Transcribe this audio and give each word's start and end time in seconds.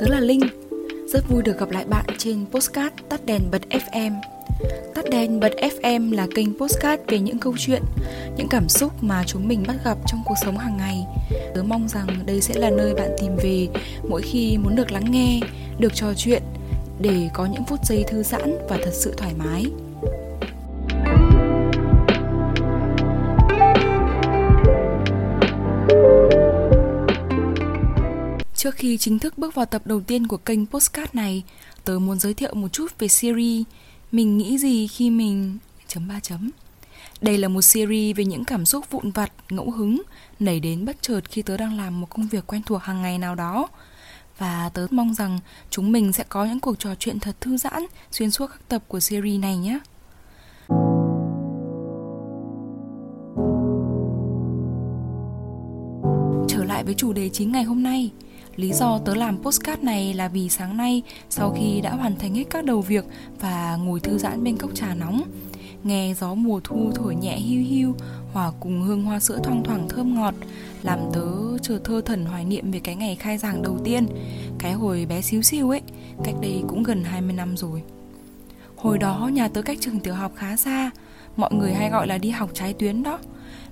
Tớ 0.00 0.06
là 0.08 0.20
Linh. 0.20 0.40
Rất 1.06 1.28
vui 1.28 1.42
được 1.42 1.58
gặp 1.58 1.70
lại 1.70 1.84
bạn 1.84 2.04
trên 2.18 2.46
postcard 2.52 2.94
Tắt 3.08 3.26
đèn 3.26 3.40
bật 3.50 3.62
FM 3.70 4.12
Tắt 4.94 5.04
đèn 5.10 5.40
bật 5.40 5.52
FM 5.60 6.14
là 6.14 6.26
kênh 6.34 6.58
postcard 6.58 7.02
về 7.08 7.18
những 7.18 7.38
câu 7.38 7.54
chuyện 7.58 7.82
Những 8.36 8.48
cảm 8.50 8.68
xúc 8.68 8.92
mà 9.00 9.24
chúng 9.26 9.48
mình 9.48 9.64
bắt 9.66 9.76
gặp 9.84 9.98
trong 10.06 10.22
cuộc 10.26 10.34
sống 10.44 10.58
hàng 10.58 10.76
ngày. 10.76 11.06
Tớ 11.54 11.62
mong 11.62 11.88
rằng 11.88 12.06
đây 12.26 12.40
sẽ 12.40 12.54
là 12.54 12.70
nơi 12.70 12.94
bạn 12.94 13.10
tìm 13.20 13.36
về 13.36 13.68
Mỗi 14.08 14.22
khi 14.22 14.58
muốn 14.58 14.76
được 14.76 14.92
lắng 14.92 15.10
nghe, 15.10 15.40
được 15.78 15.94
trò 15.94 16.06
chuyện 16.16 16.42
Để 17.00 17.28
có 17.34 17.46
những 17.46 17.64
phút 17.64 17.84
giây 17.84 18.04
thư 18.08 18.22
giãn 18.22 18.58
và 18.68 18.78
thật 18.82 18.92
sự 18.92 19.14
thoải 19.16 19.32
mái. 19.38 19.66
Trước 28.60 28.74
khi 28.74 28.98
chính 28.98 29.18
thức 29.18 29.38
bước 29.38 29.54
vào 29.54 29.66
tập 29.66 29.82
đầu 29.84 30.00
tiên 30.00 30.26
của 30.26 30.36
kênh 30.36 30.66
Postcard 30.66 31.14
này, 31.14 31.42
tớ 31.84 31.98
muốn 31.98 32.18
giới 32.18 32.34
thiệu 32.34 32.54
một 32.54 32.68
chút 32.72 32.98
về 32.98 33.08
series 33.08 33.66
Mình 34.12 34.38
nghĩ 34.38 34.58
gì 34.58 34.86
khi 34.86 35.10
mình... 35.10 35.58
chấm 35.88 36.08
ba 36.08 36.20
chấm 36.20 36.50
Đây 37.20 37.38
là 37.38 37.48
một 37.48 37.62
series 37.62 38.16
về 38.16 38.24
những 38.24 38.44
cảm 38.44 38.66
xúc 38.66 38.90
vụn 38.90 39.10
vặt, 39.10 39.32
ngẫu 39.50 39.70
hứng, 39.70 40.02
nảy 40.40 40.60
đến 40.60 40.84
bất 40.84 40.96
chợt 41.02 41.20
khi 41.30 41.42
tớ 41.42 41.56
đang 41.56 41.76
làm 41.76 42.00
một 42.00 42.06
công 42.10 42.28
việc 42.28 42.46
quen 42.46 42.62
thuộc 42.66 42.82
hàng 42.82 43.02
ngày 43.02 43.18
nào 43.18 43.34
đó. 43.34 43.68
Và 44.38 44.70
tớ 44.74 44.86
mong 44.90 45.14
rằng 45.14 45.38
chúng 45.70 45.92
mình 45.92 46.12
sẽ 46.12 46.24
có 46.28 46.44
những 46.44 46.60
cuộc 46.60 46.78
trò 46.78 46.94
chuyện 46.98 47.20
thật 47.20 47.36
thư 47.40 47.56
giãn 47.56 47.86
xuyên 48.10 48.30
suốt 48.30 48.46
các 48.46 48.68
tập 48.68 48.82
của 48.88 49.00
series 49.00 49.40
này 49.40 49.56
nhé. 49.56 49.78
Trở 56.48 56.64
lại 56.64 56.84
với 56.84 56.94
chủ 56.94 57.12
đề 57.12 57.28
chính 57.28 57.52
ngày 57.52 57.64
hôm 57.64 57.82
nay, 57.82 58.10
Lý 58.60 58.72
do 58.72 58.98
tớ 58.98 59.14
làm 59.14 59.42
postcard 59.42 59.82
này 59.82 60.14
là 60.14 60.28
vì 60.28 60.48
sáng 60.48 60.76
nay 60.76 61.02
sau 61.30 61.54
khi 61.58 61.80
đã 61.80 61.90
hoàn 61.90 62.16
thành 62.16 62.34
hết 62.34 62.44
các 62.50 62.64
đầu 62.64 62.80
việc 62.80 63.04
và 63.40 63.76
ngồi 63.76 64.00
thư 64.00 64.18
giãn 64.18 64.44
bên 64.44 64.56
cốc 64.56 64.70
trà 64.74 64.94
nóng, 64.94 65.22
nghe 65.84 66.14
gió 66.20 66.34
mùa 66.34 66.60
thu 66.64 66.92
thổi 66.94 67.14
nhẹ 67.14 67.36
hiu 67.36 67.62
hiu 67.62 67.94
hòa 68.32 68.52
cùng 68.60 68.82
hương 68.82 69.02
hoa 69.02 69.20
sữa 69.20 69.40
thoang 69.44 69.64
thoảng 69.64 69.88
thơm 69.88 70.14
ngọt 70.14 70.34
làm 70.82 70.98
tớ 71.12 71.58
chờ 71.62 71.78
thơ 71.84 72.00
thần 72.04 72.24
hoài 72.24 72.44
niệm 72.44 72.70
về 72.70 72.80
cái 72.80 72.96
ngày 72.96 73.16
khai 73.16 73.38
giảng 73.38 73.62
đầu 73.62 73.78
tiên, 73.84 74.06
cái 74.58 74.72
hồi 74.72 75.06
bé 75.08 75.20
xíu 75.20 75.42
xiu 75.42 75.70
ấy, 75.70 75.80
cách 76.24 76.34
đây 76.42 76.62
cũng 76.68 76.82
gần 76.82 77.04
20 77.04 77.32
năm 77.32 77.56
rồi. 77.56 77.82
Hồi 78.76 78.98
đó 78.98 79.30
nhà 79.32 79.48
tớ 79.48 79.62
cách 79.62 79.78
trường 79.80 80.00
tiểu 80.00 80.14
học 80.14 80.32
khá 80.36 80.56
xa, 80.56 80.90
mọi 81.36 81.50
người 81.54 81.74
hay 81.74 81.90
gọi 81.90 82.06
là 82.06 82.18
đi 82.18 82.30
học 82.30 82.50
trái 82.54 82.72
tuyến 82.72 83.02
đó. 83.02 83.18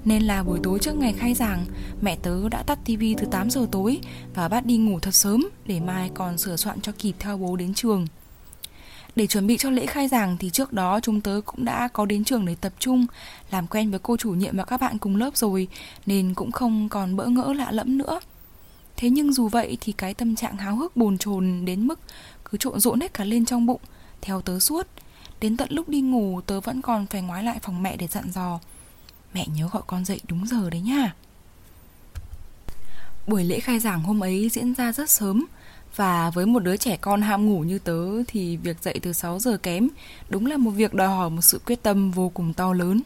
Nên 0.08 0.22
là 0.22 0.42
buổi 0.42 0.60
tối 0.62 0.78
trước 0.78 0.96
ngày 0.96 1.12
khai 1.12 1.34
giảng, 1.34 1.64
mẹ 2.00 2.16
tớ 2.22 2.48
đã 2.48 2.62
tắt 2.62 2.78
tivi 2.84 3.14
từ 3.18 3.26
8 3.30 3.50
giờ 3.50 3.66
tối 3.72 4.00
và 4.34 4.48
bắt 4.48 4.66
đi 4.66 4.76
ngủ 4.76 5.00
thật 5.00 5.14
sớm 5.14 5.48
để 5.66 5.80
mai 5.80 6.10
còn 6.14 6.38
sửa 6.38 6.56
soạn 6.56 6.80
cho 6.80 6.92
kịp 6.98 7.12
theo 7.18 7.36
bố 7.36 7.56
đến 7.56 7.74
trường. 7.74 8.06
Để 9.16 9.26
chuẩn 9.26 9.46
bị 9.46 9.56
cho 9.56 9.70
lễ 9.70 9.86
khai 9.86 10.08
giảng 10.08 10.36
thì 10.38 10.50
trước 10.50 10.72
đó 10.72 11.00
chúng 11.00 11.20
tớ 11.20 11.40
cũng 11.44 11.64
đã 11.64 11.88
có 11.88 12.06
đến 12.06 12.24
trường 12.24 12.46
để 12.46 12.54
tập 12.54 12.72
trung, 12.78 13.06
làm 13.50 13.66
quen 13.66 13.90
với 13.90 13.98
cô 14.02 14.16
chủ 14.16 14.30
nhiệm 14.30 14.56
và 14.56 14.64
các 14.64 14.80
bạn 14.80 14.98
cùng 14.98 15.16
lớp 15.16 15.36
rồi 15.36 15.68
nên 16.06 16.34
cũng 16.34 16.52
không 16.52 16.88
còn 16.88 17.16
bỡ 17.16 17.26
ngỡ 17.26 17.52
lạ 17.52 17.70
lẫm 17.70 17.98
nữa. 17.98 18.20
Thế 18.96 19.10
nhưng 19.10 19.32
dù 19.32 19.48
vậy 19.48 19.78
thì 19.80 19.92
cái 19.92 20.14
tâm 20.14 20.34
trạng 20.34 20.56
háo 20.56 20.76
hức 20.76 20.96
bồn 20.96 21.18
chồn 21.18 21.64
đến 21.64 21.86
mức 21.86 22.00
cứ 22.44 22.58
trộn 22.58 22.80
rộn 22.80 23.00
hết 23.00 23.14
cả 23.14 23.24
lên 23.24 23.44
trong 23.44 23.66
bụng, 23.66 23.80
theo 24.20 24.40
tớ 24.40 24.58
suốt. 24.58 24.86
Đến 25.40 25.56
tận 25.56 25.68
lúc 25.72 25.88
đi 25.88 26.00
ngủ 26.00 26.40
tớ 26.40 26.60
vẫn 26.60 26.82
còn 26.82 27.06
phải 27.06 27.22
ngoái 27.22 27.44
lại 27.44 27.58
phòng 27.62 27.82
mẹ 27.82 27.96
để 27.96 28.06
dặn 28.06 28.30
dò 28.32 28.60
Mẹ 29.34 29.46
nhớ 29.54 29.68
gọi 29.72 29.82
con 29.86 30.04
dậy 30.04 30.20
đúng 30.28 30.46
giờ 30.46 30.70
đấy 30.70 30.80
nha. 30.80 31.14
Buổi 33.26 33.44
lễ 33.44 33.60
khai 33.60 33.78
giảng 33.78 34.02
hôm 34.02 34.20
ấy 34.20 34.48
diễn 34.48 34.74
ra 34.74 34.92
rất 34.92 35.10
sớm 35.10 35.46
Và 35.96 36.30
với 36.30 36.46
một 36.46 36.58
đứa 36.58 36.76
trẻ 36.76 36.96
con 37.00 37.22
ham 37.22 37.46
ngủ 37.46 37.60
như 37.60 37.78
tớ 37.78 38.22
Thì 38.28 38.56
việc 38.56 38.76
dậy 38.82 39.00
từ 39.02 39.12
6 39.12 39.38
giờ 39.38 39.56
kém 39.56 39.88
Đúng 40.28 40.46
là 40.46 40.56
một 40.56 40.70
việc 40.70 40.94
đòi 40.94 41.08
hỏi 41.08 41.30
một 41.30 41.42
sự 41.42 41.60
quyết 41.66 41.82
tâm 41.82 42.10
vô 42.10 42.28
cùng 42.34 42.52
to 42.52 42.72
lớn. 42.72 43.00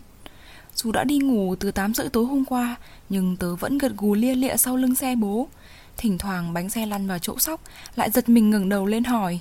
Dù 0.75 0.93
đã 0.93 1.05
đi 1.05 1.19
ngủ 1.19 1.55
từ 1.61 1.71
8 1.71 1.95
rưỡi 1.95 2.09
tối 2.09 2.25
hôm 2.25 2.45
qua, 2.45 2.77
Nhưng 3.09 3.37
tớ 3.37 3.57
vẫn 3.57 3.79
gật 3.79 3.93
gù 3.97 4.15
lia 4.15 4.35
lịa 4.35 4.57
sau 4.57 4.77
lưng 4.77 4.95
xe 4.95 5.15
bố. 5.17 5.49
Thỉnh 5.97 6.19
thoảng 6.19 6.53
bánh 6.53 6.71
xe 6.71 6.87
lăn 6.87 7.07
vào 7.07 7.19
chỗ 7.19 7.39
sóc, 7.39 7.61
Lại 7.97 8.11
giật 8.11 8.29
mình 8.29 8.51
ngẩng 8.51 8.69
đầu 8.69 8.87
lên 8.87 9.05
hỏi, 9.05 9.41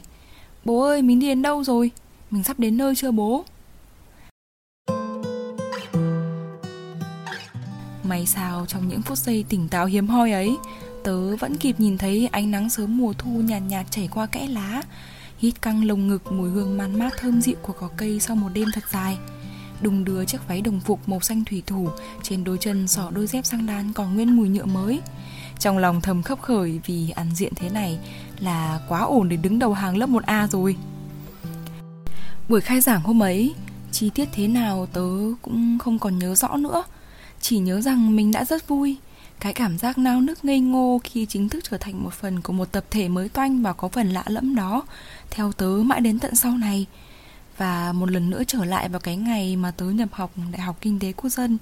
Bố 0.66 0.82
ơi, 0.84 1.02
mình 1.02 1.20
đi 1.20 1.28
đến 1.28 1.42
đâu 1.42 1.64
rồi? 1.64 1.92
Mình 2.32 2.44
sắp 2.44 2.60
đến 2.60 2.78
nơi 2.78 2.96
chưa 2.96 3.12
bố? 3.12 3.46
May 8.12 8.26
sao 8.26 8.66
trong 8.68 8.88
những 8.88 9.02
phút 9.02 9.18
giây 9.18 9.46
tỉnh 9.50 9.68
táo 9.68 9.86
hiếm 9.86 10.08
hoi 10.08 10.32
ấy? 10.32 10.58
Tớ 11.04 11.36
vẫn 11.36 11.58
kịp 11.58 11.80
nhìn 11.80 11.98
thấy 11.98 12.30
ánh 12.32 12.52
nắng 12.52 12.70
sớm 12.70 12.98
mùa 12.98 13.14
thu 13.14 13.30
nhàn 13.30 13.48
nhạt, 13.48 13.62
nhạt 13.68 13.92
chảy 13.92 14.10
qua 14.14 14.26
kẽ 14.26 14.48
lá 14.48 14.84
Hít 15.38 15.62
căng 15.62 15.86
lồng 15.86 16.08
ngực 16.08 16.32
mùi 16.32 16.50
hương 16.50 16.78
man 16.78 17.00
mát 17.00 17.14
thơm 17.18 17.42
dịu 17.42 17.56
của 17.62 17.74
cỏ 17.74 17.90
cây 17.98 18.20
sau 18.20 18.36
một 18.36 18.50
đêm 18.54 18.68
thật 18.74 18.84
dài. 18.92 19.18
Đùng 19.82 20.04
đưa 20.04 20.26
chiếc 20.26 20.48
váy 20.48 20.62
đồng 20.62 20.80
phục 20.80 21.10
màu 21.10 21.20
xanh 21.20 21.44
thủy 21.46 21.64
thủ 21.68 21.90
Trên 22.24 22.44
đôi 22.44 22.58
chân 22.58 22.88
sỏ 22.88 23.10
đôi 23.12 23.28
dép 23.28 23.46
sang 23.46 23.66
đan 23.66 23.94
còn 23.94 24.16
nguyên 24.16 24.36
mùi 24.36 24.50
nhựa 24.50 24.66
mới. 24.66 25.02
Trong 25.60 25.78
lòng 25.78 26.02
thầm 26.02 26.24
khấp 26.24 26.42
khởi 26.42 26.80
vì 26.86 27.10
ăn 27.10 27.36
diện 27.36 27.54
thế 27.56 27.70
này 27.70 28.00
là 28.40 28.80
quá 28.90 29.00
ổn 29.00 29.30
để 29.30 29.38
đứng 29.38 29.60
đầu 29.60 29.74
hàng 29.74 29.98
lớp 29.98 30.10
1A 30.10 30.48
rồi. 30.48 30.76
Buổi 32.50 32.62
khai 32.62 32.82
giảng 32.82 33.02
hôm 33.02 33.24
ấy 33.24 33.54
Chi 33.92 34.10
tiết 34.10 34.30
thế 34.34 34.48
nào 34.48 34.88
tớ 34.94 35.08
cũng 35.42 35.78
không 35.80 36.00
còn 36.00 36.20
nhớ 36.20 36.36
rõ 36.36 36.58
nữa 36.58 36.84
chỉ 37.42 37.58
nhớ 37.58 37.82
rằng 37.82 38.16
mình 38.16 38.32
đã 38.32 38.46
rất 38.46 38.68
vui. 38.68 38.98
Cái 39.40 39.54
cảm 39.54 39.78
giác 39.78 39.98
nao 39.98 40.22
nức 40.22 40.46
ngây 40.46 40.60
ngô 40.60 41.02
khi 41.04 41.26
chính 41.26 41.50
thức 41.50 41.64
trở 41.70 41.78
thành 41.78 42.04
một 42.04 42.14
phần 42.14 42.42
của 42.42 42.54
một 42.54 42.72
tập 42.72 42.84
thể 42.90 43.10
mới 43.10 43.30
toanh 43.30 43.62
và 43.62 43.74
có 43.74 43.88
phần 43.88 44.10
lạ 44.10 44.24
lẫm 44.28 44.56
đó 44.56 44.84
Theo 45.30 45.52
tớ 45.52 45.68
mãi 45.68 46.02
đến 46.02 46.20
tận 46.20 46.36
sau 46.36 46.58
này. 46.58 46.86
Và 47.58 47.94
một 47.94 48.12
lần 48.12 48.30
nữa 48.30 48.44
trở 48.48 48.66
lại 48.66 48.90
vào 48.90 49.00
cái 49.00 49.16
ngày 49.18 49.56
mà 49.56 49.72
tớ 49.72 49.86
nhập 49.86 50.10
học 50.12 50.32
Đại 50.52 50.62
học 50.62 50.78
Kinh 50.82 51.00
tế 51.00 51.12
Quốc 51.12 51.30
dân. 51.30 51.58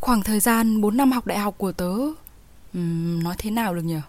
Khoảng 0.00 0.22
thời 0.22 0.40
gian 0.40 0.80
4 0.80 0.96
năm 0.96 1.12
học 1.12 1.26
đại 1.26 1.38
học 1.38 1.54
của 1.58 1.72
tớ 1.72 1.92
uhm, 2.78 3.22
Nói 3.22 3.34
thế 3.38 3.50
nào 3.50 3.74
được 3.74 3.82
nhỉ? 3.82 4.00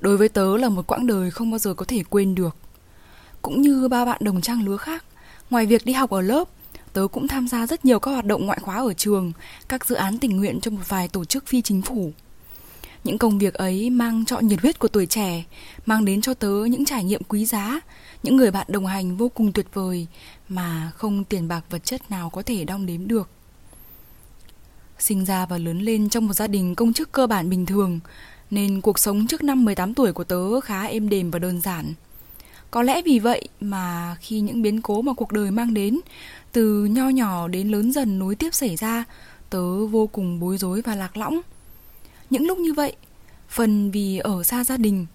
Đối 0.00 0.16
với 0.16 0.28
tớ 0.28 0.56
là 0.56 0.68
một 0.68 0.86
quãng 0.86 1.06
đời 1.06 1.30
không 1.30 1.50
bao 1.50 1.58
giờ 1.58 1.74
có 1.74 1.84
thể 1.88 2.02
quên 2.10 2.34
được. 2.34 2.56
Cũng 3.42 3.62
như 3.62 3.88
ba 3.88 4.04
bạn 4.04 4.18
đồng 4.20 4.40
trang 4.40 4.64
lứa 4.64 4.76
khác 4.76 5.04
Ngoài 5.50 5.66
việc 5.66 5.84
đi 5.84 5.92
học 5.92 6.10
ở 6.10 6.20
lớp 6.20 6.48
tớ 6.94 7.06
cũng 7.12 7.28
tham 7.28 7.48
gia 7.48 7.66
rất 7.66 7.84
nhiều 7.84 7.98
các 7.98 8.10
hoạt 8.10 8.24
động 8.24 8.46
ngoại 8.46 8.58
khóa 8.62 8.76
ở 8.76 8.92
trường, 8.94 9.32
các 9.68 9.86
dự 9.86 9.94
án 9.94 10.18
tình 10.18 10.36
nguyện 10.36 10.60
cho 10.60 10.70
một 10.70 10.88
vài 10.88 11.08
tổ 11.08 11.24
chức 11.24 11.46
phi 11.46 11.62
chính 11.62 11.82
phủ. 11.82 12.12
Những 13.04 13.18
công 13.18 13.38
việc 13.38 13.54
ấy 13.54 13.90
mang 13.90 14.24
trọn 14.24 14.46
nhiệt 14.46 14.60
huyết 14.60 14.78
của 14.78 14.88
tuổi 14.88 15.06
trẻ, 15.06 15.44
mang 15.86 16.04
đến 16.04 16.20
cho 16.20 16.34
tớ 16.34 16.64
những 16.70 16.84
trải 16.84 17.04
nghiệm 17.04 17.22
quý 17.28 17.46
giá, 17.46 17.80
những 18.22 18.36
người 18.36 18.50
bạn 18.50 18.66
đồng 18.70 18.86
hành 18.86 19.16
vô 19.16 19.28
cùng 19.28 19.52
tuyệt 19.52 19.66
vời 19.74 20.06
mà 20.48 20.92
không 20.96 21.24
tiền 21.24 21.48
bạc 21.48 21.64
vật 21.70 21.84
chất 21.84 22.10
nào 22.10 22.30
có 22.30 22.42
thể 22.42 22.64
đong 22.64 22.86
đếm 22.86 23.08
được. 23.08 23.28
Sinh 24.98 25.24
ra 25.24 25.46
và 25.46 25.58
lớn 25.58 25.80
lên 25.80 26.08
trong 26.08 26.26
một 26.26 26.32
gia 26.32 26.46
đình 26.46 26.74
công 26.74 26.92
chức 26.92 27.12
cơ 27.12 27.26
bản 27.26 27.50
bình 27.50 27.66
thường, 27.66 28.00
nên 28.50 28.80
cuộc 28.80 28.98
sống 28.98 29.26
trước 29.26 29.44
năm 29.44 29.64
18 29.64 29.94
tuổi 29.94 30.12
của 30.12 30.24
tớ 30.24 30.60
khá 30.60 30.84
êm 30.84 31.08
đềm 31.08 31.30
và 31.30 31.38
đơn 31.38 31.60
giản. 31.60 31.94
Có 32.74 32.82
lẽ 32.82 33.02
vì 33.02 33.18
vậy 33.18 33.48
mà 33.60 34.16
khi 34.20 34.40
những 34.40 34.62
biến 34.62 34.82
cố 34.82 35.02
mà 35.02 35.12
cuộc 35.12 35.32
đời 35.32 35.50
mang 35.50 35.74
đến, 35.74 36.00
từ 36.52 36.84
nho 36.84 37.08
nhỏ 37.08 37.48
đến 37.48 37.68
lớn 37.68 37.92
dần 37.92 38.18
nối 38.18 38.34
tiếp 38.34 38.54
xảy 38.54 38.76
ra, 38.76 39.04
tớ 39.50 39.86
vô 39.86 40.06
cùng 40.06 40.40
bối 40.40 40.58
rối 40.58 40.82
và 40.82 40.94
lạc 40.94 41.16
lõng. 41.16 41.40
Những 42.30 42.46
lúc 42.46 42.58
như 42.58 42.72
vậy, 42.72 42.96
phần 43.48 43.90
vì 43.90 44.18
ở 44.18 44.42
xa 44.42 44.64
gia 44.64 44.76
đình, 44.76 45.06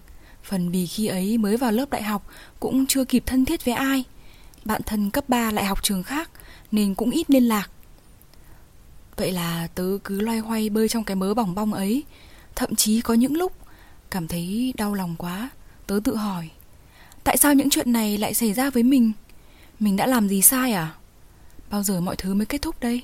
phần 0.42 0.70
vì 0.70 0.86
khi 0.86 1.06
ấy 1.06 1.38
mới 1.38 1.56
vào 1.56 1.72
lớp 1.72 1.90
đại 1.90 2.02
học 2.02 2.26
cũng 2.60 2.86
chưa 2.86 3.04
kịp 3.04 3.22
thân 3.26 3.44
thiết 3.44 3.64
với 3.64 3.74
ai. 3.74 4.04
Bạn 4.64 4.82
thân 4.86 5.10
cấp 5.10 5.28
3 5.28 5.50
lại 5.50 5.64
học 5.64 5.82
trường 5.82 6.02
khác 6.02 6.30
nên 6.72 6.94
cũng 6.94 7.10
ít 7.10 7.30
liên 7.30 7.48
lạc. 7.48 7.70
Vậy 9.16 9.32
là 9.32 9.68
tớ 9.74 9.98
cứ 10.04 10.20
loay 10.20 10.38
hoay 10.38 10.70
bơi 10.70 10.88
trong 10.88 11.04
cái 11.04 11.16
mớ 11.16 11.34
bỏng 11.34 11.54
bong 11.54 11.72
ấy, 11.72 12.04
thậm 12.56 12.74
chí 12.74 13.00
có 13.00 13.14
những 13.14 13.36
lúc 13.36 13.52
cảm 14.10 14.28
thấy 14.28 14.74
đau 14.76 14.94
lòng 14.94 15.14
quá, 15.18 15.50
tớ 15.86 16.00
tự 16.04 16.16
hỏi 16.16 16.50
Tại 17.24 17.36
sao 17.36 17.54
những 17.54 17.70
chuyện 17.70 17.92
này 17.92 18.18
lại 18.18 18.34
xảy 18.34 18.52
ra 18.52 18.70
với 18.70 18.82
mình? 18.82 19.12
Mình 19.80 19.96
đã 19.96 20.06
làm 20.06 20.28
gì 20.28 20.42
sai 20.42 20.72
à? 20.72 20.94
Bao 21.70 21.82
giờ 21.82 22.00
mọi 22.00 22.16
thứ 22.16 22.34
mới 22.34 22.46
kết 22.46 22.62
thúc 22.62 22.80
đây? 22.80 23.02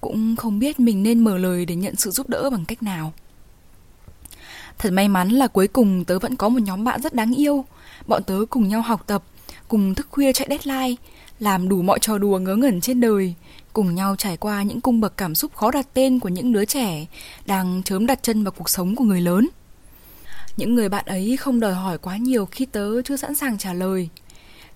Cũng 0.00 0.36
không 0.36 0.58
biết 0.58 0.80
mình 0.80 1.02
nên 1.02 1.20
mở 1.20 1.38
lời 1.38 1.66
để 1.66 1.74
nhận 1.74 1.96
sự 1.96 2.10
giúp 2.10 2.28
đỡ 2.28 2.50
bằng 2.50 2.64
cách 2.64 2.82
nào. 2.82 3.12
Thật 4.78 4.90
may 4.92 5.08
mắn 5.08 5.28
là 5.28 5.46
cuối 5.46 5.68
cùng 5.68 6.04
tớ 6.04 6.18
vẫn 6.18 6.36
có 6.36 6.48
một 6.48 6.62
nhóm 6.62 6.84
bạn 6.84 7.02
rất 7.02 7.14
đáng 7.14 7.34
yêu. 7.34 7.64
Bọn 8.06 8.22
tớ 8.26 8.38
cùng 8.50 8.68
nhau 8.68 8.82
học 8.82 9.04
tập, 9.06 9.22
cùng 9.68 9.94
thức 9.94 10.06
khuya 10.10 10.32
chạy 10.32 10.46
deadline, 10.50 10.94
làm 11.38 11.68
đủ 11.68 11.82
mọi 11.82 11.98
trò 11.98 12.18
đùa 12.18 12.38
ngớ 12.38 12.56
ngẩn 12.56 12.80
trên 12.80 13.00
đời, 13.00 13.34
cùng 13.72 13.94
nhau 13.94 14.16
trải 14.16 14.36
qua 14.36 14.62
những 14.62 14.80
cung 14.80 15.00
bậc 15.00 15.16
cảm 15.16 15.34
xúc 15.34 15.54
khó 15.54 15.70
đặt 15.70 15.86
tên 15.94 16.20
của 16.20 16.28
những 16.28 16.52
đứa 16.52 16.64
trẻ 16.64 17.06
đang 17.46 17.82
chớm 17.82 18.06
đặt 18.06 18.22
chân 18.22 18.44
vào 18.44 18.52
cuộc 18.52 18.68
sống 18.68 18.96
của 18.96 19.04
người 19.04 19.20
lớn. 19.20 19.48
Những 20.56 20.74
người 20.74 20.88
bạn 20.88 21.06
ấy 21.06 21.36
không 21.36 21.60
đòi 21.60 21.74
hỏi 21.74 21.98
quá 21.98 22.16
nhiều 22.16 22.46
khi 22.46 22.66
tớ 22.66 23.02
chưa 23.02 23.16
sẵn 23.16 23.34
sàng 23.34 23.58
trả 23.58 23.72
lời. 23.72 24.08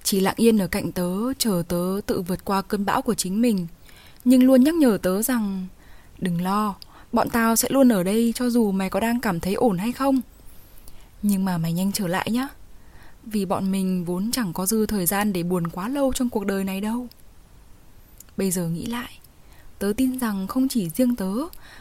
Chỉ 0.02 0.20
lặng 0.20 0.34
yên 0.36 0.58
ở 0.58 0.66
cạnh 0.66 0.92
tớ, 0.92 1.32
chờ 1.38 1.62
tớ 1.68 2.00
tự 2.06 2.20
vượt 2.20 2.44
qua 2.44 2.62
cơn 2.62 2.84
bão 2.84 3.02
của 3.02 3.14
chính 3.14 3.42
mình. 3.42 3.66
Nhưng 4.24 4.44
luôn 4.44 4.64
nhắc 4.64 4.74
nhở 4.74 4.98
tớ 5.02 5.22
rằng 5.22 5.66
Đừng 6.18 6.42
lo, 6.42 6.74
bọn 7.12 7.30
tao 7.30 7.56
sẽ 7.56 7.68
luôn 7.70 7.92
ở 7.92 8.02
đây 8.02 8.32
cho 8.36 8.50
dù 8.50 8.72
mày 8.72 8.90
có 8.90 9.00
đang 9.00 9.20
cảm 9.20 9.40
thấy 9.40 9.54
ổn 9.54 9.78
hay 9.78 9.92
không. 9.92 10.20
Nhưng 11.22 11.44
mà 11.44 11.58
mày 11.58 11.72
nhanh 11.72 11.92
trở 11.92 12.06
lại 12.06 12.30
nhá 12.30 12.48
Vì 13.24 13.44
bọn 13.44 13.70
mình 13.72 14.04
vốn 14.04 14.30
chẳng 14.32 14.52
có 14.52 14.66
dư 14.66 14.86
thời 14.86 15.06
gian 15.06 15.32
để 15.32 15.42
buồn 15.42 15.68
quá 15.68 15.88
lâu 15.88 16.12
trong 16.12 16.28
cuộc 16.28 16.46
đời 16.46 16.64
này 16.64 16.80
đâu 16.80 17.06
Bây 18.36 18.50
giờ 18.50 18.68
nghĩ 18.68 18.86
lại 18.86 19.18
Tớ 19.78 19.92
tin 19.96 20.18
rằng 20.18 20.46
không 20.46 20.68
chỉ 20.68 20.88
riêng 20.88 21.16
tớ 21.16 21.32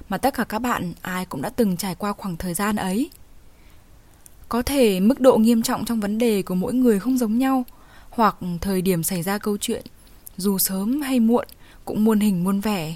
Mà 0.09 0.18
tất 0.18 0.33
cả 0.33 0.44
các 0.44 0.59
bạn 0.59 0.94
ai 1.01 1.25
cũng 1.25 1.41
đã 1.41 1.50
từng 1.50 1.77
trải 1.77 1.95
qua 1.95 2.13
khoảng 2.13 2.38
thời 2.38 2.53
gian 2.53 2.75
ấy 2.75 3.09
có 4.56 4.62
thể 4.62 5.00
mức 5.00 5.19
độ 5.19 5.38
nghiêm 5.38 5.62
trọng 5.62 5.86
trong 5.86 6.00
vấn 6.00 6.18
đề 6.18 6.42
của 6.42 6.56
mỗi 6.56 6.74
người 6.74 7.00
không 7.00 7.18
giống 7.18 7.38
nhau 7.38 7.66
Hoặc 8.10 8.38
thời 8.62 8.81
điểm 8.81 9.04
xảy 9.04 9.24
ra 9.24 9.38
câu 9.38 9.57
chuyện 9.57 9.86
Dù 10.38 10.57
sớm 10.57 11.02
hay 11.02 11.19
muộn 11.19 11.48
cũng 11.86 12.04
muôn 12.04 12.19
hình 12.19 12.44
muôn 12.44 12.60
vẻ 12.60 12.96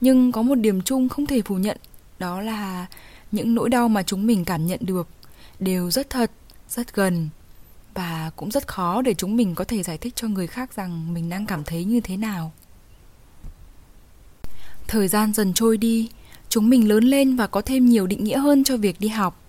Nhưng 0.00 0.32
có 0.32 0.42
một 0.42 0.54
điểm 0.54 0.82
chung 0.82 1.08
không 1.08 1.26
thể 1.26 1.42
phủ 1.42 1.54
nhận 1.54 1.76
Đó 2.18 2.40
là 2.40 2.86
những 3.32 3.54
nỗi 3.54 3.70
đau 3.70 3.88
mà 3.88 4.02
chúng 4.02 4.26
mình 4.26 4.44
cảm 4.44 4.66
nhận 4.66 4.80
được 4.82 5.08
Đều 5.60 5.90
rất 5.90 6.10
thật, 6.10 6.30
rất 6.68 6.94
gần 6.94 7.28
Và 7.94 8.30
cũng 8.36 8.50
rất 8.50 8.68
khó 8.68 9.02
để 9.02 9.14
chúng 9.14 9.36
mình 9.36 9.54
có 9.54 9.64
thể 9.64 9.82
giải 9.82 9.98
thích 9.98 10.16
cho 10.16 10.28
người 10.28 10.46
khác 10.46 10.74
rằng 10.76 11.14
mình 11.14 11.28
đang 11.28 11.46
cảm 11.46 11.64
thấy 11.64 11.84
như 11.84 12.00
thế 12.00 12.16
nào 12.16 12.52
Thời 14.86 15.08
gian 15.08 15.34
dần 15.34 15.54
trôi 15.54 15.76
đi, 15.76 16.10
chúng 16.48 16.70
mình 16.70 16.88
lớn 16.88 17.04
lên 17.04 17.36
và 17.36 17.46
có 17.46 17.60
thêm 17.60 17.86
nhiều 17.86 18.06
định 18.06 18.24
nghĩa 18.24 18.38
hơn 18.38 18.64
cho 18.64 18.76
việc 18.76 19.00
đi 19.00 19.08
học. 19.08 19.42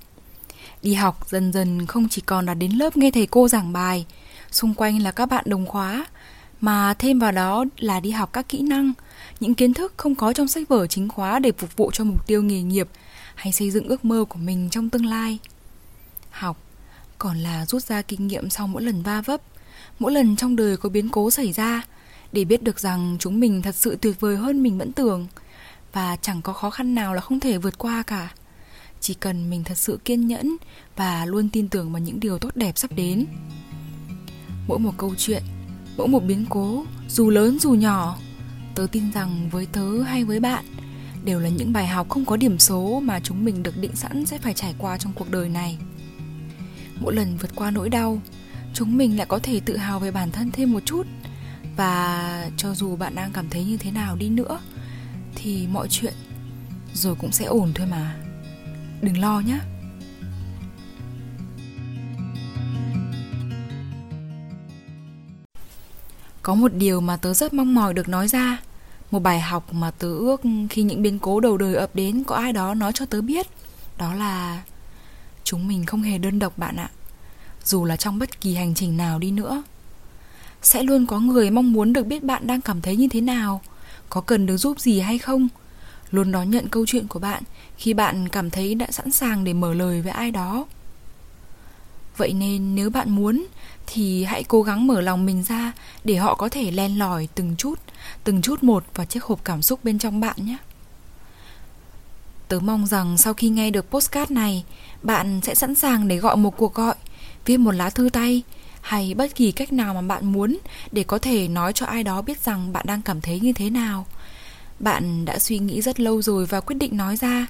Đi 0.82 0.94
học 0.94 1.30
dần 1.30 1.54
dần 1.54 1.86
không 1.86 2.10
chỉ 2.10 2.22
còn 2.22 2.46
là 2.46 2.54
đến 2.54 2.72
lớp 2.72 2.98
nghe 2.98 3.12
thầy 3.12 3.28
cô 3.28 3.48
giảng 3.48 3.74
bài, 3.74 4.06
xung 4.52 4.74
quanh 4.74 5.02
là 5.02 5.12
các 5.12 5.26
bạn 5.26 5.44
đồng 5.48 5.66
khóa, 5.66 6.06
mà 6.62 6.94
thêm 6.94 7.20
vào 7.20 7.32
đó 7.32 7.66
là 7.78 8.00
đi 8.00 8.12
học 8.12 8.34
các 8.34 8.50
kỹ 8.50 8.62
năng, 8.62 8.94
những 9.40 9.56
kiến 9.56 9.74
thức 9.74 9.94
không 9.98 10.16
có 10.16 10.34
trong 10.34 10.48
sách 10.48 10.68
vở 10.68 10.88
chính 10.88 11.10
khóa 11.10 11.40
để 11.40 11.52
phục 11.58 11.76
vụ 11.76 11.92
cho 11.94 12.04
mục 12.04 12.28
tiêu 12.28 12.44
nghề 12.44 12.62
nghiệp 12.62 12.88
hay 13.36 13.54
xây 13.54 13.72
dựng 13.72 13.88
ước 13.88 14.06
mơ 14.06 14.26
của 14.30 14.40
mình 14.40 14.70
trong 14.72 14.90
tương 14.90 15.06
lai. 15.06 15.38
Học 16.32 16.58
còn 17.18 17.38
là 17.38 17.66
rút 17.66 17.84
ra 17.84 18.02
kinh 18.02 18.28
nghiệm 18.28 18.50
sau 18.50 18.68
mỗi 18.68 18.82
lần 18.82 19.04
va 19.04 19.22
vấp, 19.22 19.42
mỗi 20.00 20.12
lần 20.12 20.36
trong 20.36 20.56
đời 20.56 20.78
có 20.78 20.90
biến 20.90 21.10
cố 21.10 21.32
xảy 21.32 21.54
ra– 21.54 21.82
để 22.32 22.46
biết 22.46 22.64
được 22.64 22.80
rằng 22.80 23.18
chúng 23.20 23.40
mình 23.40 23.62
thật 23.62 23.76
sự 23.76 23.98
tuyệt 24.02 24.20
vời 24.20 24.38
hơn 24.38 24.64
mình 24.64 24.78
vẫn 24.78 24.92
tưởng 24.92 25.28
và 25.94 26.16
chẳng 26.22 26.42
có 26.42 26.54
khó 26.54 26.70
khăn 26.70 26.96
nào 26.96 27.14
là 27.14 27.22
không 27.22 27.40
thể 27.40 27.58
vượt 27.58 27.78
qua 27.78 28.04
cả 28.04 28.34
chỉ 29.02 29.14
cần 29.14 29.50
mình 29.50 29.64
thật 29.64 29.78
sự 29.78 30.00
kiên 30.06 30.28
nhẫn 30.28 30.58
và 30.96 31.26
luôn 31.26 31.50
tin 31.50 31.70
tưởng 31.70 31.92
vào 31.92 32.02
những 32.02 32.20
điều 32.20 32.40
tốt 32.40 32.56
đẹp 32.56 32.78
sắp 32.78 32.92
đến. 32.96 33.26
Mỗi 34.68 34.80
một 34.80 34.94
câu 34.98 35.16
chuyện, 35.18 35.44
mỗi 35.98 36.08
một 36.08 36.24
biến 36.24 36.46
cố, 36.50 36.86
dù 37.10 37.30
lớn 37.30 37.60
dù 37.60 37.72
nhỏ, 37.72 38.18
tớ 38.76 38.88
tin 38.92 39.12
rằng 39.12 39.50
với 39.52 39.66
tớ 39.66 40.02
hay 40.02 40.24
với 40.24 40.40
bạn, 40.40 40.66
đều 41.24 41.40
là 41.40 41.50
những 41.50 41.74
bài 41.74 41.88
học 41.88 42.10
không 42.10 42.26
có 42.26 42.38
điểm 42.38 42.60
số 42.60 43.00
mà 43.00 43.20
chúng 43.20 43.46
mình 43.46 43.64
được 43.64 43.78
định 43.78 43.96
sẵn 43.96 44.26
sẽ 44.26 44.38
phải 44.38 44.54
trải 44.54 44.76
qua 44.78 44.98
trong 44.98 45.14
cuộc 45.16 45.32
đời 45.32 45.50
này. 45.50 45.78
Mỗi 47.00 47.16
lần 47.16 47.38
vượt 47.38 47.56
qua 47.56 47.72
nỗi 47.72 47.90
đau, 47.90 48.22
chúng 48.74 48.98
mình 48.98 49.18
lại 49.18 49.26
có 49.30 49.40
thể 49.40 49.60
tự 49.60 49.78
hào 49.78 50.00
về 50.00 50.12
bản 50.12 50.32
thân 50.32 50.52
thêm 50.52 50.74
một 50.74 50.86
chút. 50.86 51.08
Và 51.76 52.50
cho 52.58 52.76
dù 52.76 52.96
bạn 52.96 53.16
đang 53.16 53.32
cảm 53.32 53.50
thấy 53.50 53.66
như 53.66 53.78
thế 53.78 53.92
nào 53.92 54.16
đi 54.16 54.30
nữa, 54.30 54.60
thì 55.36 55.68
mọi 55.68 55.88
chuyện 55.90 56.14
rồi 56.94 57.16
cũng 57.16 57.32
sẽ 57.32 57.46
ổn 57.46 57.72
thôi 57.76 57.88
mà 57.92 58.16
đừng 59.02 59.18
lo 59.18 59.40
nhé. 59.40 59.60
Có 66.42 66.56
một 66.56 66.74
điều 66.74 67.02
mà 67.02 67.18
tớ 67.18 67.34
rất 67.34 67.54
mong 67.54 67.76
mỏi 67.76 67.94
được 67.94 68.10
nói 68.10 68.28
ra. 68.28 68.58
Một 69.12 69.20
bài 69.20 69.42
học 69.42 69.74
mà 69.74 69.92
tớ 69.92 70.08
ước 70.08 70.42
khi 70.70 70.84
những 70.84 71.02
biến 71.02 71.20
cố 71.20 71.40
đầu 71.40 71.58
đời 71.58 71.76
ập 71.76 71.96
đến 71.96 72.24
có 72.24 72.36
ai 72.36 72.54
đó 72.54 72.74
nói 72.74 72.92
cho 72.94 73.06
tớ 73.06 73.22
biết. 73.22 73.48
Đó 73.98 74.14
là 74.14 74.64
chúng 75.44 75.68
mình 75.68 75.86
không 75.86 76.02
hề 76.02 76.18
đơn 76.18 76.40
độc 76.40 76.58
bạn 76.58 76.76
ạ. 76.76 76.90
Dù 77.64 77.86
là 77.86 77.96
trong 77.96 78.20
bất 78.20 78.42
kỳ 78.42 78.56
hành 78.56 78.74
trình 78.76 78.98
nào 78.98 79.20
đi 79.20 79.32
nữa, 79.32 79.64
sẽ 80.62 80.84
luôn 80.84 81.06
có 81.06 81.20
người 81.20 81.52
mong 81.52 81.74
muốn 81.74 81.94
được 81.94 82.04
biết 82.04 82.24
bạn 82.24 82.48
đang 82.48 82.62
cảm 82.62 82.82
thấy 82.82 82.96
như 82.96 83.08
thế 83.12 83.22
nào, 83.22 83.62
có 84.10 84.22
cần 84.22 84.46
được 84.46 84.58
giúp 84.58 84.80
gì 84.80 85.00
hay 85.00 85.18
không 85.18 85.48
luôn 86.12 86.32
đón 86.32 86.52
nhận 86.52 86.70
câu 86.70 86.86
chuyện 86.86 87.08
của 87.08 87.20
bạn 87.20 87.44
khi 87.78 87.94
bạn 87.94 88.30
cảm 88.30 88.50
thấy 88.50 88.76
đã 88.76 88.88
sẵn 88.92 89.12
sàng 89.12 89.44
để 89.44 89.54
mở 89.54 89.74
lời 89.74 90.02
với 90.02 90.12
ai 90.12 90.32
đó. 90.32 90.66
Vậy 92.18 92.34
nên 92.34 92.76
nếu 92.76 92.90
bạn 92.90 93.10
muốn 93.10 93.46
thì 93.88 94.24
hãy 94.24 94.44
cố 94.44 94.62
gắng 94.62 94.88
mở 94.88 95.02
lòng 95.02 95.26
mình 95.26 95.44
ra 95.44 95.72
để 96.04 96.16
họ 96.16 96.36
có 96.36 96.50
thể 96.50 96.72
len 96.72 97.00
lỏi 97.00 97.28
từng 97.36 97.56
chút 97.58 97.80
từng 98.24 98.42
chút 98.42 98.64
một 98.64 98.84
vào 98.94 99.06
chiếc 99.06 99.24
hộp 99.24 99.44
cảm 99.44 99.62
xúc 99.62 99.80
bên 99.84 100.00
trong 100.00 100.20
bạn 100.20 100.36
nhé. 100.38 100.58
Tớ 102.48 102.60
mong 102.60 102.88
rằng 102.88 103.18
sau 103.18 103.34
khi 103.34 103.50
nghe 103.50 103.72
được 103.72 103.90
postcard 103.92 104.32
này, 104.32 104.64
bạn 105.04 105.42
sẽ 105.44 105.56
sẵn 105.56 105.76
sàng 105.76 106.08
để 106.08 106.18
gọi 106.18 106.38
một 106.38 106.58
cuộc 106.58 106.74
gọi, 106.74 106.96
viết 107.46 107.58
một 107.58 107.72
lá 107.72 107.90
thư 107.90 108.10
tay 108.14 108.44
hay 108.82 109.14
bất 109.14 109.36
kỳ 109.36 109.52
cách 109.52 109.74
nào 109.74 109.94
mà 109.94 110.02
bạn 110.02 110.32
muốn 110.32 110.58
để 110.92 111.04
có 111.04 111.18
thể 111.18 111.48
nói 111.48 111.74
cho 111.74 111.86
ai 111.86 112.04
đó 112.04 112.22
biết 112.22 112.40
rằng 112.40 112.74
bạn 112.74 112.86
đang 112.88 113.02
cảm 113.02 113.22
thấy 113.22 113.40
như 113.40 113.54
thế 113.54 113.70
nào 113.70 114.06
bạn 114.80 115.26
đã 115.26 115.40
suy 115.40 115.60
nghĩ 115.60 115.82
rất 115.82 116.00
lâu 116.00 116.22
rồi 116.22 116.46
và 116.46 116.62
quyết 116.62 116.76
định 116.76 116.98
nói 116.98 117.18
ra, 117.18 117.48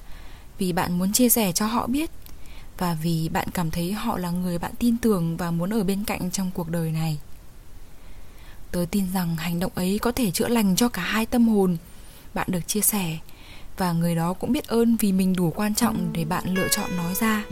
vì 0.58 0.72
bạn 0.72 0.98
muốn 0.98 1.12
chia 1.12 1.28
sẻ 1.28 1.52
cho 1.52 1.66
họ 1.66 1.86
biết, 1.86 2.10
và 2.78 2.96
vì 3.02 3.28
bạn 3.28 3.48
cảm 3.54 3.70
thấy 3.70 3.92
họ 3.92 4.18
là 4.18 4.30
người 4.30 4.58
bạn 4.58 4.72
tin 4.78 4.96
tưởng 4.96 5.36
và 5.36 5.50
muốn 5.50 5.70
ở 5.70 5.84
bên 5.84 6.04
cạnh 6.04 6.30
trong 6.30 6.50
cuộc 6.54 6.68
đời 6.68 6.92
này. 6.92 7.18
Tớ 8.72 8.84
tin 8.90 9.04
rằng 9.14 9.36
hành 9.36 9.60
động 9.60 9.72
ấy 9.74 9.98
có 9.98 10.12
thể 10.12 10.30
chữa 10.30 10.48
lành 10.48 10.76
cho 10.76 10.88
cả 10.88 11.02
hai 11.02 11.26
tâm 11.26 11.48
hồn. 11.48 11.76
Bạn 12.34 12.46
được 12.50 12.68
chia 12.68 12.80
sẻ, 12.80 13.18
và 13.76 13.92
người 13.92 14.14
đó 14.14 14.32
cũng 14.32 14.52
biết 14.52 14.66
ơn 14.66 14.96
vì 14.96 15.12
mình 15.12 15.36
đủ 15.36 15.52
quan 15.56 15.74
trọng 15.74 16.12
để 16.12 16.24
bạn 16.24 16.54
lựa 16.54 16.68
chọn 16.68 16.96
nói 16.96 17.14
ra. 17.14 17.44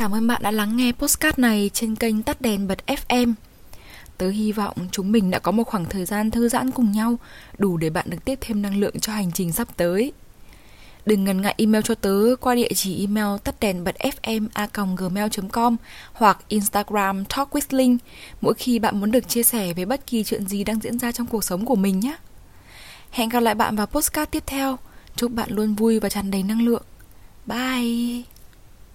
Cảm 0.00 0.14
ơn 0.14 0.26
bạn 0.26 0.42
đã 0.42 0.50
lắng 0.50 0.76
nghe 0.76 0.92
postcard 0.92 1.38
này 1.38 1.70
trên 1.74 1.96
kênh 1.96 2.22
Tắt 2.22 2.40
đèn 2.40 2.68
bật 2.68 2.78
FM. 2.86 3.32
Tớ 4.18 4.28
hy 4.28 4.52
vọng 4.52 4.76
chúng 4.92 5.12
mình 5.12 5.30
đã 5.30 5.38
có 5.38 5.52
một 5.52 5.64
khoảng 5.64 5.84
thời 5.84 6.04
gian 6.04 6.30
thư 6.30 6.48
giãn 6.48 6.70
cùng 6.70 6.92
nhau, 6.92 7.18
đủ 7.58 7.76
để 7.76 7.90
bạn 7.90 8.10
được 8.10 8.24
tiếp 8.24 8.38
thêm 8.40 8.62
năng 8.62 8.76
lượng 8.76 9.00
cho 9.00 9.12
hành 9.12 9.32
trình 9.32 9.52
sắp 9.52 9.68
tới. 9.76 10.12
Đừng 11.06 11.24
ngần 11.24 11.42
ngại 11.42 11.54
email 11.58 11.82
cho 11.84 11.94
tớ 11.94 12.36
qua 12.40 12.54
địa 12.54 12.68
chỉ 12.74 13.00
email 13.00 13.38
tắt 13.44 13.60
đèn 13.60 13.84
bật 13.84 13.96
fm 13.98 14.46
a 14.52 14.68
gmail.com 14.96 15.76
hoặc 16.12 16.38
Instagram 16.48 17.24
Talk 17.24 17.50
with 17.50 17.76
Link 17.76 18.02
mỗi 18.40 18.54
khi 18.54 18.78
bạn 18.78 19.00
muốn 19.00 19.10
được 19.10 19.28
chia 19.28 19.42
sẻ 19.42 19.72
về 19.72 19.84
bất 19.84 20.06
kỳ 20.06 20.24
chuyện 20.24 20.46
gì 20.46 20.64
đang 20.64 20.80
diễn 20.80 20.98
ra 20.98 21.12
trong 21.12 21.26
cuộc 21.26 21.44
sống 21.44 21.66
của 21.66 21.76
mình 21.76 22.00
nhé. 22.00 22.16
Hẹn 23.10 23.28
gặp 23.28 23.40
lại 23.40 23.54
bạn 23.54 23.76
vào 23.76 23.86
postcard 23.86 24.30
tiếp 24.30 24.42
theo. 24.46 24.78
Chúc 25.16 25.32
bạn 25.32 25.50
luôn 25.50 25.74
vui 25.74 26.00
và 26.00 26.08
tràn 26.08 26.30
đầy 26.30 26.42
năng 26.42 26.62
lượng. 26.62 26.82
Bye! 27.46 28.39